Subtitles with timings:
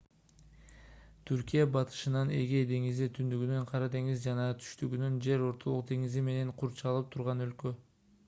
[1.31, 7.45] түркия батышынан эгей деңизи түндүгүнөн кара деңиз жана түштүгүнөн жер ортолук деңизи менен курчалып турган
[7.49, 7.75] өлкө